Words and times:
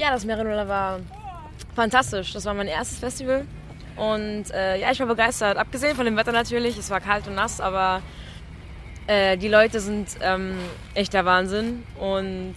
Ja, 0.00 0.12
das 0.12 0.24
Merenula 0.24 0.66
war 0.66 1.00
fantastisch. 1.74 2.32
Das 2.32 2.46
war 2.46 2.54
mein 2.54 2.68
erstes 2.68 3.00
Festival. 3.00 3.46
Und 3.96 4.50
äh, 4.50 4.80
ja, 4.80 4.90
ich 4.90 4.98
war 4.98 5.06
begeistert. 5.06 5.58
Abgesehen 5.58 5.94
von 5.94 6.06
dem 6.06 6.16
Wetter 6.16 6.32
natürlich. 6.32 6.78
Es 6.78 6.88
war 6.88 7.00
kalt 7.00 7.26
und 7.28 7.34
nass, 7.34 7.60
aber 7.60 8.00
äh, 9.06 9.36
die 9.36 9.48
Leute 9.48 9.78
sind 9.78 10.08
ähm, 10.22 10.56
echt 10.94 11.12
der 11.12 11.26
Wahnsinn. 11.26 11.82
Und 11.98 12.54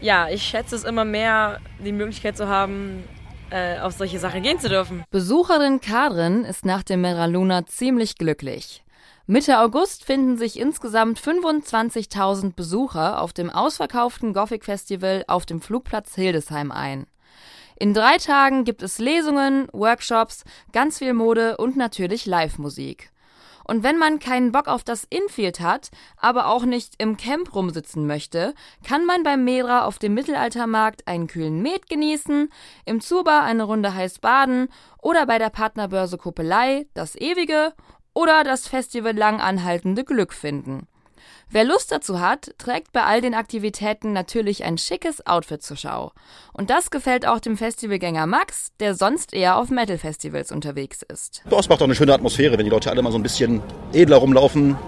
ja, 0.00 0.28
ich 0.28 0.44
schätze 0.44 0.76
es 0.76 0.84
immer 0.84 1.04
mehr, 1.04 1.58
die 1.84 1.90
Möglichkeit 1.90 2.36
zu 2.36 2.46
haben, 2.46 3.02
äh, 3.50 3.80
auf 3.80 3.94
solche 3.94 4.20
Sachen 4.20 4.44
gehen 4.44 4.60
zu 4.60 4.68
dürfen. 4.68 5.02
Besucherin 5.10 5.80
Karin 5.80 6.44
ist 6.44 6.64
nach 6.64 6.84
dem 6.84 7.00
Meraluna 7.00 7.66
ziemlich 7.66 8.18
glücklich. 8.18 8.84
Mitte 9.26 9.60
August 9.60 10.04
finden 10.04 10.36
sich 10.36 10.58
insgesamt 10.58 11.20
25.000 11.20 12.54
Besucher 12.54 13.22
auf 13.22 13.32
dem 13.32 13.50
ausverkauften 13.50 14.32
Gothic 14.32 14.64
Festival 14.64 15.24
auf 15.28 15.46
dem 15.46 15.60
Flugplatz 15.60 16.16
Hildesheim 16.16 16.72
ein. 16.72 17.06
In 17.76 17.94
drei 17.94 18.16
Tagen 18.16 18.64
gibt 18.64 18.82
es 18.82 18.98
Lesungen, 18.98 19.68
Workshops, 19.72 20.42
ganz 20.72 20.98
viel 20.98 21.14
Mode 21.14 21.56
und 21.56 21.76
natürlich 21.76 22.26
Live-Musik. 22.26 23.10
Und 23.64 23.84
wenn 23.84 23.96
man 23.96 24.18
keinen 24.18 24.50
Bock 24.50 24.66
auf 24.66 24.82
das 24.82 25.06
Infield 25.08 25.60
hat, 25.60 25.90
aber 26.16 26.48
auch 26.48 26.64
nicht 26.64 26.94
im 26.98 27.16
Camp 27.16 27.54
rumsitzen 27.54 28.08
möchte, 28.08 28.54
kann 28.84 29.04
man 29.06 29.22
beim 29.22 29.44
Mera 29.44 29.84
auf 29.84 30.00
dem 30.00 30.14
Mittelaltermarkt 30.14 31.06
einen 31.06 31.28
kühlen 31.28 31.62
Met 31.62 31.88
genießen, 31.88 32.50
im 32.86 33.00
Zuba 33.00 33.42
eine 33.42 33.62
Runde 33.62 33.94
heiß 33.94 34.18
baden 34.18 34.68
oder 34.98 35.26
bei 35.26 35.38
der 35.38 35.50
Partnerbörse 35.50 36.18
Kuppelei 36.18 36.86
das 36.94 37.14
ewige 37.14 37.72
oder 38.14 38.44
das 38.44 38.68
Festival 38.68 39.16
lang 39.16 39.40
anhaltende 39.40 40.04
Glück 40.04 40.32
finden. 40.32 40.86
Wer 41.48 41.64
Lust 41.64 41.92
dazu 41.92 42.18
hat, 42.18 42.54
trägt 42.56 42.92
bei 42.92 43.02
all 43.02 43.20
den 43.20 43.34
Aktivitäten 43.34 44.14
natürlich 44.14 44.64
ein 44.64 44.78
schickes 44.78 45.26
Outfit 45.26 45.62
zur 45.62 45.76
Schau. 45.76 46.12
Und 46.54 46.70
das 46.70 46.90
gefällt 46.90 47.26
auch 47.26 47.40
dem 47.40 47.58
Festivalgänger 47.58 48.26
Max, 48.26 48.72
der 48.80 48.94
sonst 48.94 49.34
eher 49.34 49.58
auf 49.58 49.68
Metal-Festivals 49.68 50.50
unterwegs 50.50 51.02
ist. 51.02 51.42
Das 51.50 51.68
macht 51.68 51.82
auch 51.82 51.84
eine 51.84 51.94
schöne 51.94 52.14
Atmosphäre, 52.14 52.56
wenn 52.56 52.64
die 52.64 52.70
Leute 52.70 52.90
alle 52.90 53.02
mal 53.02 53.12
so 53.12 53.18
ein 53.18 53.22
bisschen 53.22 53.62
edler 53.92 54.16
rumlaufen 54.16 54.78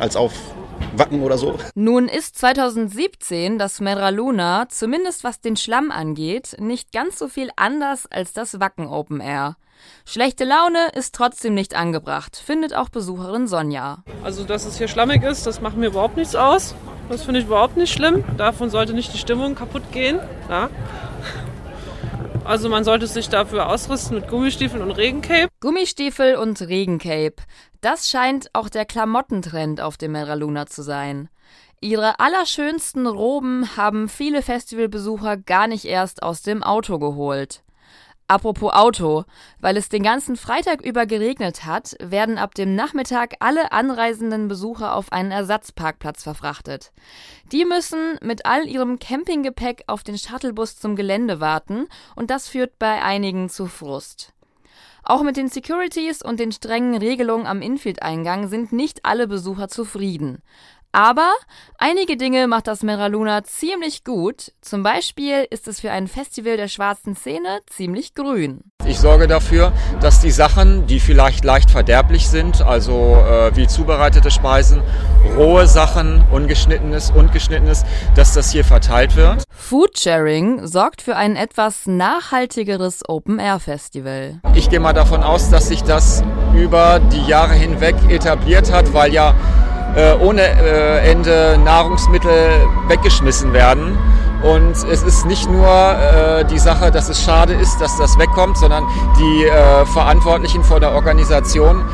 als 0.00 0.16
auf 0.16 0.32
Wacken 0.96 1.22
oder 1.22 1.38
so. 1.38 1.58
Nun 1.74 2.08
ist 2.08 2.38
2017 2.38 3.58
das 3.58 3.80
Meraluna, 3.80 4.68
zumindest 4.68 5.24
was 5.24 5.40
den 5.40 5.56
Schlamm 5.56 5.90
angeht, 5.90 6.56
nicht 6.58 6.92
ganz 6.92 7.18
so 7.18 7.28
viel 7.28 7.50
anders 7.56 8.06
als 8.06 8.32
das 8.32 8.60
Wacken 8.60 8.86
Open 8.86 9.20
Air. 9.20 9.56
Schlechte 10.04 10.44
Laune 10.44 10.88
ist 10.94 11.14
trotzdem 11.14 11.54
nicht 11.54 11.74
angebracht, 11.74 12.36
findet 12.36 12.74
auch 12.74 12.88
Besucherin 12.90 13.46
Sonja. 13.46 14.04
Also, 14.22 14.44
dass 14.44 14.66
es 14.66 14.76
hier 14.78 14.88
schlammig 14.88 15.22
ist, 15.22 15.46
das 15.46 15.60
macht 15.60 15.76
mir 15.76 15.86
überhaupt 15.86 16.16
nichts 16.16 16.34
aus. 16.34 16.74
Das 17.08 17.22
finde 17.22 17.40
ich 17.40 17.46
überhaupt 17.46 17.76
nicht 17.76 17.92
schlimm. 17.92 18.22
Davon 18.36 18.70
sollte 18.70 18.92
nicht 18.92 19.12
die 19.14 19.18
Stimmung 19.18 19.54
kaputt 19.54 19.90
gehen. 19.90 20.20
Ja. 20.48 20.70
Also 22.44 22.68
man 22.68 22.84
sollte 22.84 23.06
sich 23.06 23.28
dafür 23.28 23.68
ausrüsten 23.68 24.16
mit 24.16 24.28
Gummistiefeln 24.28 24.82
und 24.82 24.90
Regencape. 24.92 25.48
Gummistiefel 25.60 26.36
und 26.36 26.60
Regencape. 26.60 27.34
Das 27.80 28.10
scheint 28.10 28.50
auch 28.52 28.68
der 28.68 28.84
Klamottentrend 28.84 29.80
auf 29.80 29.96
dem 29.96 30.12
Meraluna 30.12 30.66
zu 30.66 30.82
sein. 30.82 31.28
Ihre 31.80 32.20
allerschönsten 32.20 33.06
Roben 33.06 33.76
haben 33.76 34.08
viele 34.08 34.42
Festivalbesucher 34.42 35.38
gar 35.38 35.66
nicht 35.66 35.86
erst 35.86 36.22
aus 36.22 36.42
dem 36.42 36.62
Auto 36.62 36.98
geholt. 36.98 37.62
Apropos 38.28 38.72
Auto, 38.72 39.24
weil 39.58 39.76
es 39.76 39.88
den 39.88 40.04
ganzen 40.04 40.36
Freitag 40.36 40.82
über 40.82 41.04
geregnet 41.04 41.64
hat, 41.64 41.96
werden 41.98 42.38
ab 42.38 42.54
dem 42.54 42.76
Nachmittag 42.76 43.34
alle 43.40 43.72
anreisenden 43.72 44.46
Besucher 44.46 44.94
auf 44.94 45.10
einen 45.10 45.32
Ersatzparkplatz 45.32 46.22
verfrachtet. 46.22 46.92
Die 47.50 47.64
müssen 47.64 48.18
mit 48.22 48.46
all 48.46 48.68
ihrem 48.68 49.00
Campinggepäck 49.00 49.82
auf 49.88 50.04
den 50.04 50.16
Shuttlebus 50.16 50.78
zum 50.78 50.94
Gelände 50.94 51.40
warten 51.40 51.88
und 52.14 52.30
das 52.30 52.46
führt 52.46 52.78
bei 52.78 53.02
einigen 53.02 53.48
zu 53.48 53.66
Frust. 53.66 54.32
Auch 55.02 55.22
mit 55.22 55.36
den 55.36 55.48
Securities 55.48 56.22
und 56.22 56.40
den 56.40 56.52
strengen 56.52 56.96
Regelungen 56.96 57.46
am 57.46 57.62
Infield-Eingang 57.62 58.48
sind 58.48 58.72
nicht 58.72 59.04
alle 59.04 59.26
Besucher 59.26 59.68
zufrieden. 59.68 60.42
Aber 60.92 61.30
einige 61.78 62.16
Dinge 62.16 62.48
macht 62.48 62.66
das 62.66 62.82
Meraluna 62.82 63.44
ziemlich 63.44 64.02
gut. 64.02 64.52
Zum 64.60 64.82
Beispiel 64.82 65.46
ist 65.48 65.68
es 65.68 65.80
für 65.80 65.92
ein 65.92 66.08
Festival 66.08 66.56
der 66.56 66.66
schwarzen 66.66 67.14
Szene 67.14 67.60
ziemlich 67.66 68.14
grün. 68.14 68.72
Ich 68.84 68.98
sorge 68.98 69.28
dafür, 69.28 69.72
dass 70.00 70.20
die 70.20 70.32
Sachen, 70.32 70.88
die 70.88 70.98
vielleicht 70.98 71.44
leicht 71.44 71.70
verderblich 71.70 72.28
sind, 72.28 72.62
also 72.62 73.16
äh, 73.16 73.54
wie 73.54 73.68
zubereitete 73.68 74.32
Speisen, 74.32 74.82
rohe 75.36 75.68
Sachen, 75.68 76.24
ungeschnittenes 76.32 77.12
und 77.12 77.32
geschnittenes, 77.32 77.84
dass 78.16 78.34
das 78.34 78.50
hier 78.50 78.64
verteilt 78.64 79.14
wird. 79.14 79.44
Foodsharing 79.50 80.66
sorgt 80.66 81.02
für 81.02 81.14
ein 81.14 81.36
etwas 81.36 81.86
nachhaltigeres 81.86 83.08
Open-Air-Festival. 83.08 84.40
Ich 84.54 84.70
gehe 84.70 84.80
mal 84.80 84.92
davon 84.92 85.22
aus, 85.22 85.50
dass 85.50 85.68
sich 85.68 85.84
das 85.84 86.24
über 86.56 86.98
die 86.98 87.24
Jahre 87.26 87.54
hinweg 87.54 87.94
etabliert 88.08 88.72
hat, 88.72 88.92
weil 88.92 89.12
ja 89.12 89.36
äh, 89.96 90.14
ohne 90.14 90.42
äh, 90.42 91.10
Ende 91.10 91.58
Nahrungsmittel 91.64 92.32
weggeschmissen 92.88 93.52
werden. 93.52 93.98
Und 94.42 94.72
es 94.90 95.02
ist 95.02 95.26
nicht 95.26 95.50
nur 95.50 95.68
äh, 95.68 96.44
die 96.46 96.58
Sache, 96.58 96.90
dass 96.90 97.08
es 97.08 97.22
schade 97.22 97.52
ist, 97.52 97.78
dass 97.78 97.96
das 97.98 98.18
wegkommt, 98.18 98.56
sondern 98.56 98.84
die 99.18 99.44
äh, 99.44 99.84
Verantwortlichen 99.86 100.64
vor 100.64 100.80
der 100.80 100.92
Organisation 100.92 101.84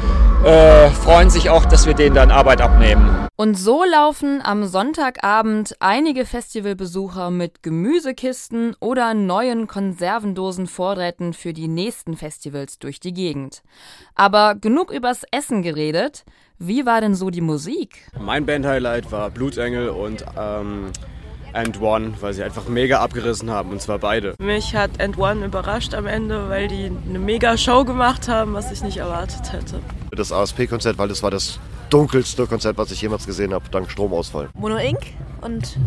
äh, 0.44 0.90
freuen 0.90 1.30
sich 1.30 1.50
auch, 1.50 1.64
dass 1.64 1.86
wir 1.86 1.94
denen 1.94 2.14
dann 2.14 2.30
Arbeit 2.30 2.60
abnehmen. 2.60 3.26
Und 3.36 3.58
so 3.58 3.84
laufen 3.84 4.40
am 4.42 4.64
Sonntagabend 4.64 5.76
einige 5.80 6.24
Festivalbesucher 6.24 7.30
mit 7.30 7.62
Gemüsekisten 7.62 8.74
oder 8.80 9.12
neuen 9.12 9.66
Konservendosen-Vorräten 9.66 11.34
für 11.34 11.52
die 11.52 11.68
nächsten 11.68 12.16
Festivals 12.16 12.78
durch 12.78 12.98
die 12.98 13.12
Gegend. 13.12 13.62
Aber 14.14 14.54
genug 14.54 14.90
übers 14.90 15.24
Essen 15.30 15.62
geredet. 15.62 16.24
Wie 16.58 16.86
war 16.86 17.02
denn 17.02 17.14
so 17.14 17.28
die 17.28 17.42
Musik? 17.42 18.10
Mein 18.18 18.46
Bandhighlight 18.46 19.12
war 19.12 19.28
Blutengel 19.28 19.90
und 19.90 20.24
ähm, 20.38 20.90
And 21.52 21.80
One, 21.80 22.14
weil 22.20 22.32
sie 22.32 22.42
einfach 22.42 22.68
mega 22.68 23.00
abgerissen 23.00 23.50
haben 23.50 23.70
und 23.70 23.82
zwar 23.82 23.98
beide. 23.98 24.34
Mich 24.38 24.74
hat 24.74 25.00
And 25.00 25.18
One 25.18 25.44
überrascht 25.44 25.94
am 25.94 26.06
Ende, 26.06 26.48
weil 26.48 26.68
die 26.68 26.90
eine 27.08 27.18
mega 27.18 27.56
Show 27.56 27.84
gemacht 27.84 28.28
haben, 28.28 28.54
was 28.54 28.72
ich 28.72 28.82
nicht 28.82 28.96
erwartet 28.98 29.52
hätte. 29.52 29.80
Das 30.16 30.32
ASP-Konzert, 30.32 30.98
weil 30.98 31.08
das 31.08 31.22
war 31.22 31.30
das 31.30 31.58
dunkelste 31.90 32.46
Konzert, 32.46 32.78
was 32.78 32.90
ich 32.90 33.02
jemals 33.02 33.26
gesehen 33.26 33.52
habe, 33.52 33.68
dank 33.70 33.90
Stromausfall. 33.90 34.48
Mono 34.54 34.76
Inc. 34.76 34.98
und 35.42 35.78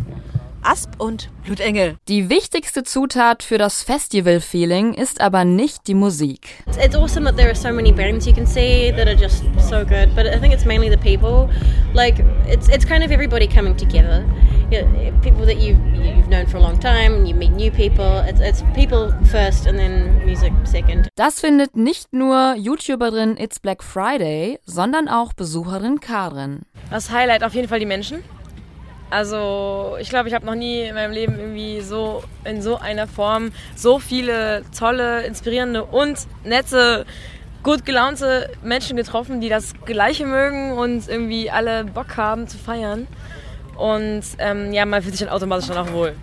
Asp 0.61 0.91
und 0.97 1.29
Blutengel. 1.45 1.97
Die 2.07 2.29
wichtigste 2.29 2.83
Zutat 2.83 3.43
für 3.43 3.57
das 3.57 3.81
Festival-Feeling 3.81 4.93
ist 4.93 5.21
aber 5.21 5.45
nicht 5.45 5.87
die 5.87 5.93
Musik. 5.93 6.63
It's 6.67 6.95
awesome 6.95 7.25
that 7.25 7.37
there 7.37 7.47
are 7.47 7.55
so 7.55 7.71
many 7.71 7.91
bands 7.91 8.25
you 8.25 8.33
can 8.33 8.45
see 8.45 8.91
that 8.91 9.07
are 9.07 9.15
just 9.15 9.43
so 9.57 9.85
good, 9.85 10.13
but 10.15 10.25
I 10.25 10.39
think 10.39 10.53
it's 10.53 10.65
mainly 10.65 10.89
the 10.89 10.97
people. 10.97 11.49
Like 11.93 12.23
it's 12.47 12.67
it's 12.67 12.85
kind 12.85 13.03
of 13.03 13.11
everybody 13.11 13.47
coming 13.47 13.75
together. 13.75 14.25
You 14.71 14.83
know, 14.83 15.11
people 15.23 15.47
that 15.47 15.57
you 15.57 15.75
you've 15.95 16.29
known 16.29 16.45
for 16.45 16.57
a 16.57 16.61
long 16.61 16.79
time, 16.79 17.25
you 17.25 17.33
meet 17.33 17.51
new 17.51 17.71
people. 17.71 18.19
It's, 18.27 18.39
it's 18.39 18.61
people 18.75 19.11
first 19.31 19.65
and 19.65 19.79
then 19.79 20.23
music 20.23 20.53
second. 20.63 21.07
Das 21.15 21.39
findet 21.39 21.75
nicht 21.75 22.13
nur 22.13 22.53
YouTuberin 22.55 23.35
It's 23.37 23.59
Black 23.59 23.81
Friday, 23.83 24.59
sondern 24.65 25.07
auch 25.07 25.33
Besucherin 25.33 25.99
Karin. 25.99 26.67
Das 26.91 27.09
Highlight 27.09 27.43
auf 27.43 27.55
jeden 27.55 27.67
Fall 27.67 27.79
die 27.79 27.87
Menschen. 27.87 28.23
Also 29.09 29.97
ich 29.99 30.09
glaube, 30.09 30.29
ich 30.29 30.35
habe 30.35 30.45
noch 30.45 30.53
nie 30.53 30.81
in 30.81 30.93
meinem 30.93 31.13
Leben 31.13 31.39
irgendwie 31.39 31.81
so 31.81 32.23
in 32.45 32.61
so 32.61 32.77
einer 32.77 33.07
Form 33.07 33.51
so 33.75 33.97
viele 33.97 34.61
tolle, 34.77 35.23
inspirierende 35.23 35.83
und 35.83 36.27
nette, 36.43 37.07
gut 37.63 37.87
gelaunte 37.87 38.51
Menschen 38.61 38.97
getroffen, 38.97 39.41
die 39.41 39.49
das 39.49 39.73
Gleiche 39.85 40.27
mögen 40.27 40.73
und 40.73 41.07
irgendwie 41.09 41.49
alle 41.49 41.85
Bock 41.85 42.17
haben 42.17 42.47
zu 42.47 42.59
feiern. 42.59 43.07
Und 43.79 44.23
ähm, 44.39 44.73
ja, 44.73 44.85
man 44.85 45.01
fühlt 45.01 45.15
sich 45.15 45.25
dann 45.25 45.33
automatisch 45.33 45.69
auch 45.71 45.91
wohl. 45.93 46.15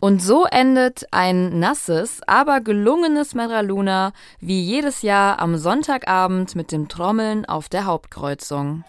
Und 0.00 0.20
so 0.20 0.44
endet 0.44 1.06
ein 1.12 1.58
nasses, 1.60 2.20
aber 2.26 2.60
gelungenes 2.60 3.34
Meraluna 3.34 4.12
wie 4.38 4.60
jedes 4.60 5.00
Jahr 5.00 5.40
am 5.40 5.56
Sonntagabend 5.56 6.54
mit 6.56 6.72
dem 6.72 6.88
Trommeln 6.88 7.46
auf 7.46 7.70
der 7.70 7.86
Hauptkreuzung. 7.86 8.84